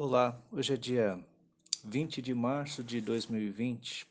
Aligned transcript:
Olá, 0.00 0.40
hoje 0.52 0.74
é 0.74 0.76
dia 0.76 1.18
20 1.82 2.22
de 2.22 2.32
março 2.32 2.84
de 2.84 3.00
2020, 3.00 4.06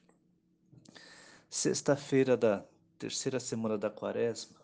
sexta-feira 1.50 2.36
da 2.36 2.66
terceira 2.99 3.40
semana 3.40 3.78
da 3.78 3.89
quaresma. 3.89 4.60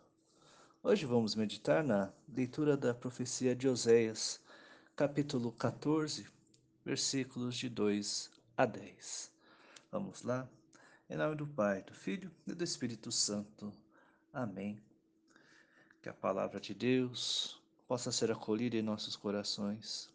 Hoje 0.83 1.05
vamos 1.05 1.33
meditar 1.33 1.81
na 1.81 2.11
leitura 2.27 2.75
da 2.75 2.93
profecia 2.93 3.55
de 3.55 3.69
Oséias, 3.69 4.41
capítulo 4.97 5.53
14, 5.53 6.27
versículos 6.83 7.55
de 7.55 7.69
2 7.69 8.29
a 8.57 8.65
10. 8.65 9.31
Vamos 9.89 10.23
lá? 10.23 10.45
Em 11.09 11.15
nome 11.15 11.37
do 11.37 11.47
Pai, 11.47 11.83
do 11.83 11.93
Filho 11.93 12.29
e 12.45 12.53
do 12.53 12.65
Espírito 12.65 13.13
Santo. 13.13 13.71
Amém. 14.33 14.77
Que 16.01 16.09
a 16.09 16.13
palavra 16.13 16.59
de 16.59 16.73
Deus 16.73 17.61
possa 17.87 18.11
ser 18.11 18.29
acolhida 18.29 18.75
em 18.75 18.81
nossos 18.81 19.15
corações 19.15 20.11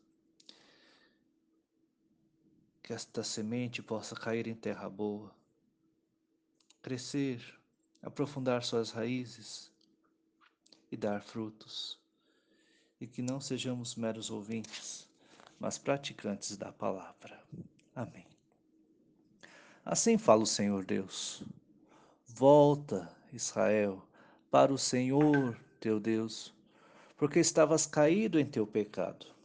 que 2.88 2.94
esta 2.94 3.22
semente 3.22 3.82
possa 3.82 4.16
cair 4.16 4.46
em 4.46 4.54
terra 4.54 4.88
boa, 4.88 5.30
crescer, 6.80 7.38
aprofundar 8.00 8.64
suas 8.64 8.90
raízes 8.90 9.70
e 10.90 10.96
dar 10.96 11.20
frutos, 11.20 12.00
e 12.98 13.06
que 13.06 13.20
não 13.20 13.42
sejamos 13.42 13.94
meros 13.94 14.30
ouvintes, 14.30 15.06
mas 15.60 15.76
praticantes 15.76 16.56
da 16.56 16.72
palavra. 16.72 17.38
Amém. 17.94 18.26
Assim 19.84 20.16
fala 20.16 20.44
o 20.44 20.46
Senhor 20.46 20.82
Deus. 20.82 21.42
Volta, 22.26 23.14
Israel, 23.30 24.02
para 24.50 24.72
o 24.72 24.78
Senhor 24.78 25.60
teu 25.78 26.00
Deus, 26.00 26.54
porque 27.18 27.38
estavas 27.38 27.84
caído 27.84 28.40
em 28.40 28.46
teu 28.46 28.66
pecado 28.66 29.37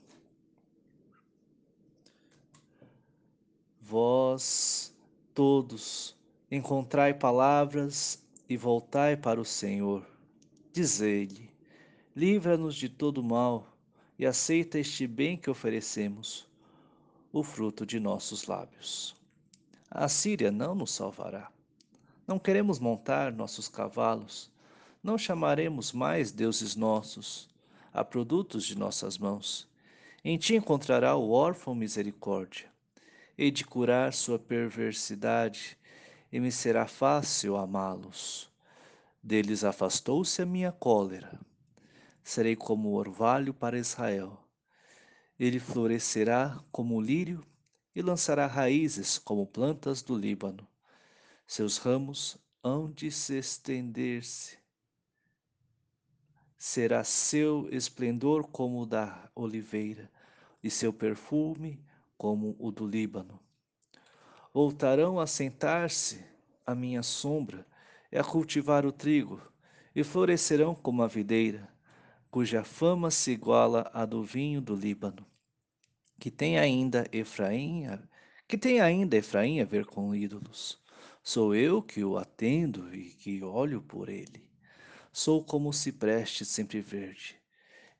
Vós 3.93 4.91
todos 5.35 6.17
encontrai 6.49 7.13
palavras 7.13 8.25
e 8.49 8.57
voltai 8.57 9.15
para 9.15 9.39
o 9.39 9.45
Senhor. 9.45 10.03
Dizei-lhe: 10.71 11.51
livra-nos 12.15 12.75
de 12.75 12.89
todo 12.89 13.21
mal 13.21 13.71
e 14.17 14.25
aceita 14.25 14.79
este 14.79 15.05
bem 15.05 15.37
que 15.37 15.47
oferecemos, 15.47 16.47
o 17.31 17.43
fruto 17.43 17.85
de 17.85 17.99
nossos 17.99 18.47
lábios. 18.47 19.15
A 19.91 20.09
Síria 20.09 20.49
não 20.51 20.73
nos 20.73 20.91
salvará. 20.91 21.51
Não 22.25 22.39
queremos 22.39 22.79
montar 22.79 23.31
nossos 23.31 23.67
cavalos, 23.67 24.49
não 25.03 25.19
chamaremos 25.19 25.91
mais 25.91 26.31
deuses 26.31 26.75
nossos, 26.75 27.47
a 27.93 28.03
produtos 28.03 28.65
de 28.65 28.75
nossas 28.75 29.19
mãos. 29.19 29.69
Em 30.25 30.35
ti 30.35 30.55
encontrará 30.55 31.15
o 31.15 31.29
órfão 31.29 31.75
misericórdia 31.75 32.72
e 33.37 33.49
de 33.49 33.65
curar 33.65 34.13
sua 34.13 34.37
perversidade, 34.37 35.77
e 36.31 36.39
me 36.39 36.51
será 36.51 36.87
fácil 36.87 37.57
amá-los. 37.57 38.51
Deles 39.21 39.63
afastou-se 39.63 40.41
a 40.41 40.45
minha 40.45 40.71
cólera. 40.71 41.39
Serei 42.23 42.55
como 42.55 42.93
orvalho 42.93 43.53
para 43.53 43.77
Israel. 43.77 44.39
Ele 45.39 45.59
florescerá 45.59 46.59
como 46.71 46.95
o 46.95 47.01
lírio 47.01 47.45
e 47.95 48.01
lançará 48.01 48.47
raízes 48.47 49.17
como 49.17 49.45
plantas 49.45 50.01
do 50.01 50.17
Líbano. 50.17 50.67
Seus 51.45 51.77
ramos 51.77 52.37
hão 52.63 52.91
de 52.91 53.11
se 53.11 53.37
estender-se. 53.37 54.57
Será 56.57 57.03
seu 57.03 57.67
esplendor 57.71 58.47
como 58.47 58.81
o 58.81 58.85
da 58.85 59.29
oliveira, 59.35 60.09
e 60.63 60.69
seu 60.69 60.93
perfume 60.93 61.83
como 62.17 62.55
o 62.59 62.71
do 62.71 62.87
Líbano. 62.87 63.39
Voltarão 64.53 65.19
a 65.19 65.27
sentar-se 65.27 66.23
à 66.65 66.75
minha 66.75 67.03
sombra 67.03 67.65
e 68.11 68.17
a 68.17 68.23
cultivar 68.23 68.85
o 68.85 68.91
trigo, 68.91 69.41
e 69.95 70.03
florescerão 70.03 70.73
como 70.73 71.03
a 71.03 71.07
videira, 71.07 71.67
cuja 72.29 72.63
fama 72.63 73.11
se 73.11 73.31
iguala 73.31 73.89
à 73.93 74.05
do 74.05 74.23
vinho 74.23 74.61
do 74.61 74.75
Líbano. 74.75 75.25
Que 76.19 76.31
tem 76.31 76.57
ainda 76.57 77.07
Efraim, 77.11 77.85
que 78.47 78.57
tem 78.57 78.81
ainda 78.81 79.17
Efraim 79.17 79.59
a 79.61 79.65
ver 79.65 79.85
com 79.85 80.15
ídolos. 80.15 80.81
Sou 81.23 81.55
eu 81.55 81.81
que 81.81 82.03
o 82.03 82.17
atendo 82.17 82.93
e 82.93 83.11
que 83.11 83.43
olho 83.43 83.81
por 83.81 84.09
ele. 84.09 84.47
Sou 85.11 85.43
como 85.43 85.69
o 85.69 85.73
cipreste 85.73 86.43
sempre 86.43 86.81
verde. 86.81 87.35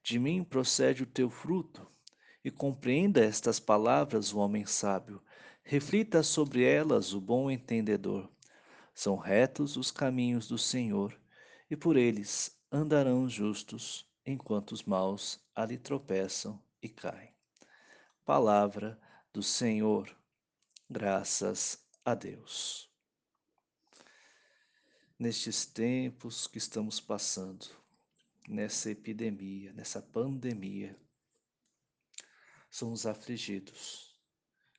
De 0.04 0.20
mim 0.20 0.44
procede 0.44 1.04
o 1.04 1.08
teu 1.08 1.30
fruto, 1.30 1.88
e 2.44 2.52
compreenda 2.52 3.24
estas 3.24 3.60
palavras 3.60 4.34
o 4.34 4.40
homem 4.40 4.66
sábio, 4.66 5.22
reflita 5.64 6.22
sobre 6.22 6.64
elas 6.64 7.14
o 7.14 7.22
bom 7.22 7.50
entendedor. 7.50 8.30
São 8.94 9.16
retos 9.16 9.78
os 9.78 9.90
caminhos 9.90 10.48
do 10.48 10.58
Senhor, 10.58 11.18
e 11.70 11.76
por 11.76 11.96
eles 11.96 12.56
andarão 12.72 13.24
os 13.24 13.32
justos, 13.32 14.06
enquanto 14.26 14.72
os 14.72 14.84
maus 14.84 15.40
ali 15.56 15.78
tropeçam 15.78 16.62
e 16.82 16.90
caem. 16.90 17.34
Palavra 18.26 19.00
do 19.34 19.42
Senhor, 19.42 20.16
graças 20.90 21.84
a 22.06 22.14
Deus. 22.14 22.90
Nestes 25.18 25.66
tempos 25.66 26.48
que 26.48 26.58
estamos 26.58 27.00
passando, 27.00 27.66
nessa 28.48 28.92
epidemia, 28.92 29.72
nessa 29.74 30.02
pandemia, 30.02 30.98
somos 32.74 33.06
afligidos, 33.06 34.20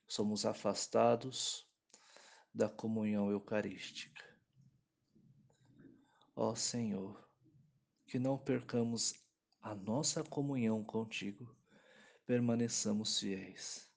somos 0.05 0.45
afastados 0.45 1.65
da 2.53 2.67
comunhão 2.67 3.31
eucarística. 3.31 4.21
Ó 6.35 6.53
Senhor, 6.55 7.25
que 8.05 8.19
não 8.19 8.37
percamos 8.37 9.13
a 9.61 9.73
nossa 9.73 10.25
comunhão 10.25 10.83
contigo, 10.83 11.55
permaneçamos 12.25 13.17
fiéis, 13.17 13.89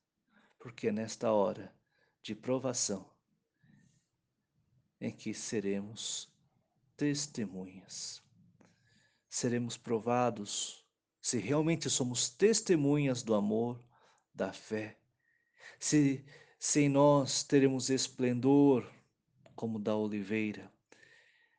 porque 0.61 0.93
nesta 0.93 1.33
hora 1.33 1.77
de 2.23 2.37
provação 2.37 3.13
em 5.01 5.11
que 5.11 5.35
seremos 5.35 6.33
testemunhas, 6.97 8.23
seremos 9.29 9.77
provados 9.77 10.87
se 11.21 11.39
realmente 11.39 11.91
somos 11.91 12.31
testemunhas 12.31 13.25
do 13.25 13.35
amor, 13.35 13.85
da 14.39 14.53
fé, 14.53 14.97
se, 15.81 16.25
se 16.61 16.83
em 16.83 16.89
nós 16.89 17.43
teremos 17.43 17.91
esplendor 17.91 18.89
como 19.57 19.81
da 19.81 19.97
oliveira, 19.97 20.73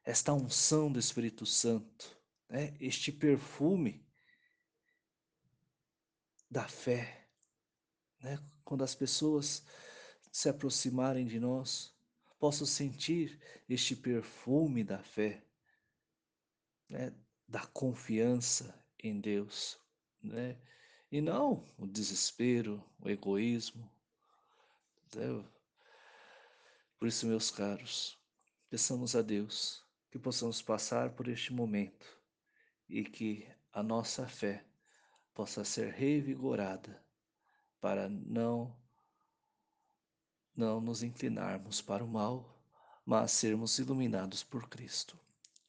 esta 0.06 0.34
unção 0.34 0.90
do 0.90 0.98
Espírito 0.98 1.46
Santo, 1.46 2.18
né? 2.50 2.74
este 2.80 3.12
perfume 3.12 4.08
da 6.50 6.70
fé, 6.70 7.28
né? 8.22 8.40
quando 8.64 8.86
as 8.86 8.96
pessoas 8.96 9.62
se 10.32 10.48
aproximarem 10.48 11.28
de 11.28 11.38
nós, 11.38 11.94
possam 12.40 12.66
sentir 12.66 13.38
este 13.68 13.94
perfume 13.94 14.86
da 14.86 15.04
fé, 15.04 15.44
né? 16.88 17.14
da 17.46 17.68
confiança 17.68 18.74
em 19.04 19.20
Deus, 19.20 19.78
né? 20.24 20.58
E 21.12 21.22
não 21.22 21.66
o 21.78 21.88
desespero, 21.88 22.84
o 23.00 23.10
egoísmo. 23.10 23.90
Né? 25.16 25.44
Por 27.00 27.08
isso, 27.08 27.26
meus 27.26 27.50
caros, 27.50 28.20
peçamos 28.70 29.16
a 29.16 29.22
Deus 29.22 29.84
que 30.12 30.20
possamos 30.20 30.62
passar 30.62 31.12
por 31.12 31.28
este 31.28 31.52
momento 31.52 32.06
e 32.88 33.04
que 33.04 33.48
a 33.72 33.82
nossa 33.82 34.28
fé 34.28 34.64
possa 35.34 35.64
ser 35.64 35.94
revigorada 35.94 37.04
para 37.80 38.10
não 38.10 38.76
não 40.56 40.82
nos 40.82 41.04
inclinarmos 41.04 41.82
para 41.82 42.04
o 42.04 42.08
mal, 42.08 42.60
mas 43.06 43.32
sermos 43.32 43.80
iluminados 43.80 44.44
por 44.44 44.68
Cristo. 44.68 45.18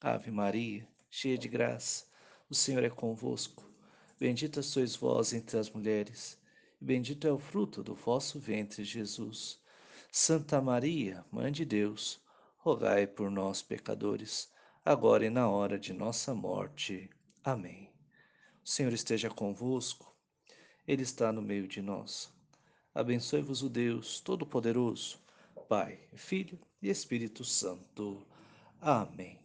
Ave 0.01 0.33
Maria, 0.33 0.89
cheia 1.09 1.39
de 1.39 1.49
graça, 1.49 2.07
o 2.49 2.55
Senhor 2.57 2.83
é 2.83 2.91
convosco. 2.91 3.70
Bendita 4.21 4.63
sois 4.63 4.95
vós 4.95 5.33
entre 5.33 5.57
as 5.57 5.71
mulheres, 5.71 6.39
e 6.79 6.85
bendito 6.85 7.27
é 7.27 7.33
o 7.33 7.39
fruto 7.39 7.83
do 7.83 7.95
vosso 7.95 8.39
ventre, 8.39 8.85
Jesus. 8.85 9.59
Santa 10.13 10.61
Maria, 10.61 11.25
Mãe 11.33 11.51
de 11.51 11.65
Deus, 11.65 12.21
rogai 12.59 13.07
por 13.07 13.31
nós, 13.31 13.63
pecadores, 13.63 14.53
agora 14.85 15.25
e 15.25 15.31
na 15.31 15.49
hora 15.49 15.79
de 15.79 15.95
nossa 15.95 16.35
morte. 16.35 17.09
Amém. 17.43 17.91
O 18.63 18.69
Senhor 18.69 18.93
esteja 18.93 19.31
convosco, 19.31 20.15
Ele 20.87 21.03
está 21.03 21.33
no 21.33 21.41
meio 21.41 21.67
de 21.67 21.81
nós. 21.81 22.31
Abençoe-vos 22.95 23.63
o 23.63 23.71
Deus 23.71 24.21
Todo-Poderoso, 24.21 25.19
Pai, 25.67 25.99
Filho 26.13 26.61
e 26.83 26.91
Espírito 26.91 27.43
Santo. 27.43 28.23
Amém. 28.83 29.41